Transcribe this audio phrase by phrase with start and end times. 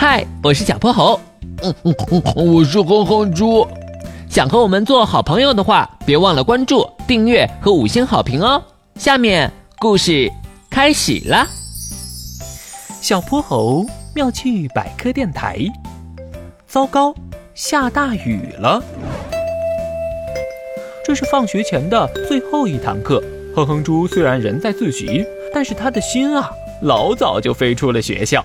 [0.00, 1.20] 嗨，我是小泼猴。
[1.62, 3.68] 嗯嗯嗯，我是哼哼猪。
[4.30, 8.62] 想和我们做好朋友的话，别忘了关注、订阅和五星好评哦。
[8.94, 10.32] 下面故事
[10.70, 11.46] 开始啦。
[13.02, 13.84] 小泼猴
[14.14, 15.58] 妙趣百科电台。
[16.66, 17.14] 糟糕，
[17.54, 18.82] 下大雨了。
[21.04, 23.22] 这是放学前的最后一堂课。
[23.54, 28.42] 哼哼猪虽然人在自习，但是他的心啊，老早就飞出了学校。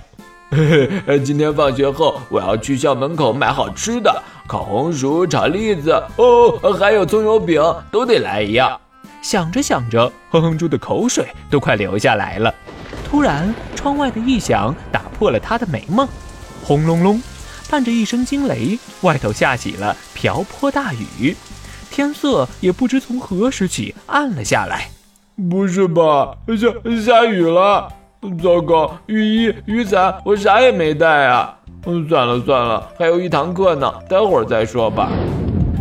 [0.51, 8.79] 嘿嘿，今天放学后，我要去校门口买好吃的，烤红薯、炒栗子，哦，还有葱油饼，都得来一样。
[9.21, 12.53] 想着想着，哼哼猪的口水都快流下来了。
[13.09, 16.07] 突然，窗外的异响打破了他的美梦。
[16.63, 17.21] 轰隆隆，
[17.69, 21.35] 伴着一声惊雷，外头下起了瓢泼大雨，
[21.89, 24.89] 天色也不知从何时起暗了下来。
[25.49, 26.37] 不是吧？
[26.47, 27.89] 下下雨了！
[28.37, 31.57] 糟糕，雨衣、雨伞，我啥也没带啊！
[31.85, 35.09] 嗯，算了算了，还有一堂课呢，待会儿再说吧。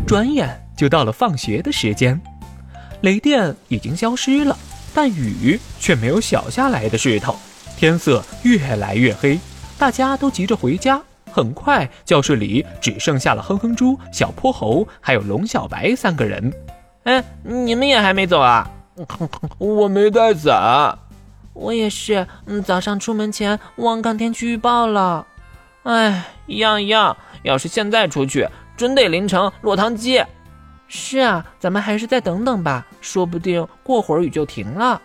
[0.07, 2.21] 转眼就到了放学的时间，
[3.01, 4.57] 雷电已经消失了，
[4.95, 7.35] 但雨却没有小下来的势头。
[7.77, 9.39] 天色越来越黑，
[9.79, 11.01] 大家都急着回家。
[11.33, 16.53] 很快，教室里只剩下了哼哼猪、小泼猴还有龙小白三个人。
[17.03, 18.71] 哎，你们也还没走啊？
[19.59, 20.97] 我没带伞。
[21.55, 25.27] 我也是，嗯，早上出门前忘看天气预报了。
[25.85, 27.17] 哎，一样一样。
[27.43, 30.23] 要是现在出去，真得淋成落汤鸡。
[30.89, 35.01] 是啊，咱们还是再等等吧，说不定过会儿雨就停了。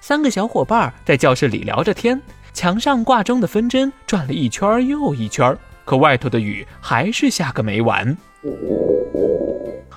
[0.00, 2.20] 三个小伙伴在教室里聊着天，
[2.52, 8.16] 墙上挂钟的分针转了一圈又一圈，可外头的雨还是下个没完。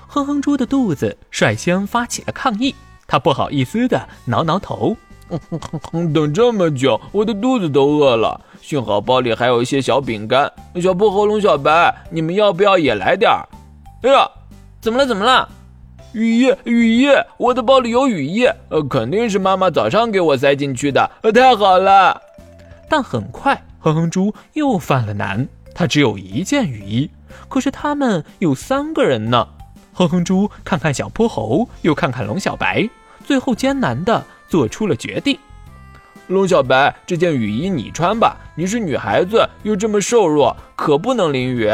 [0.08, 2.74] 哼哼猪的肚子率先发起了抗议，
[3.06, 4.96] 他不好意思的挠挠头。
[6.12, 8.40] 等这么久，我的肚子都饿了。
[8.60, 10.50] 幸好包里还有一些小饼干。
[10.80, 13.48] 小破喉咙小白，你们要不要也来点儿？
[14.02, 14.28] 哎呀，
[14.80, 15.06] 怎么了？
[15.06, 15.48] 怎么了？
[16.12, 18.44] 雨衣，雨衣，我的包里有雨衣。
[18.68, 21.10] 呃，肯定是妈妈早上给我塞进去的。
[21.22, 22.20] 呃，太好了。
[22.88, 25.48] 但很快，哼哼猪又犯了难。
[25.74, 27.10] 他只有一件雨衣，
[27.48, 29.48] 可是他们有三个人呢。
[29.94, 32.88] 哼哼猪看看小泼猴，又看看龙小白，
[33.24, 34.22] 最后艰难的。
[34.52, 35.38] 做出了决定，
[36.26, 41.70] 龙小白，这件雨衣你穿吧，你是女孩子，又这么瘦弱，可不能淋雨。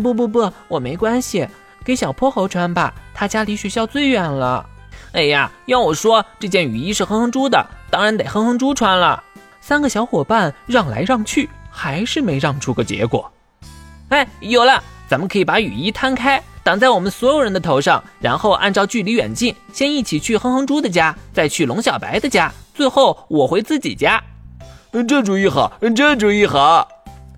[0.00, 1.48] 不不不，我没关系，
[1.84, 4.64] 给小泼猴穿吧，他家离学校最远了。
[5.10, 9.20] 哎呀，要我说，这件雨衣是哼哼猪的，当然得哼哼猪穿了。
[9.60, 13.28] 三个小伙伴让来让去，还是没让出个结果。
[14.10, 16.40] 哎，有了，咱们可以把雨衣摊开。
[16.68, 24.22] 挡在我们所有人的头上，然后按照距离远近，先一起去哼哼猪的家，再去龙小白的家，最后我回自己家。
[25.08, 26.86] 这主意好，这主意好。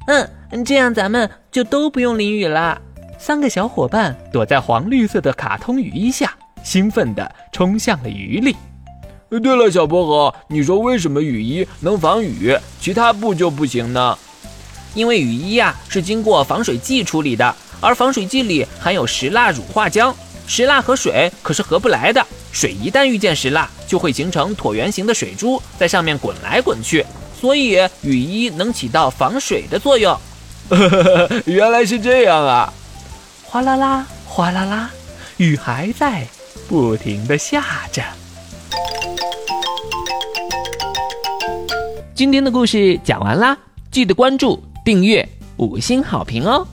[0.09, 2.83] 嗯，这样咱们就都不用淋雨了。
[3.21, 8.57] 三个小伙伴躲在黄绿色的卡通雨衣下，兴奋地冲向了雨里。
[9.29, 14.19] 对了，小薄荷，你说为什么雨衣能防雨，其他布就不行呢？
[14.93, 17.55] 因为雨衣呀是经过防水剂处理的。
[17.81, 20.15] 而防水剂里含有石蜡乳化浆，
[20.47, 22.25] 石蜡和水可是合不来的。
[22.53, 27.05] 水一旦遇见石蜡，就会形成椭圆形的水珠，在上面滚来滚去。
[27.41, 30.17] 所以雨衣能起到防水的作用。
[31.47, 32.73] 原来是这样啊！
[33.45, 34.91] 哗啦啦，哗啦啦，
[35.39, 36.27] 雨还在
[36.69, 38.03] 不停的下着。
[42.15, 43.57] 今天的故事讲完啦，
[43.91, 45.27] 记得关注、订阅、
[45.57, 46.67] 五星好评哦！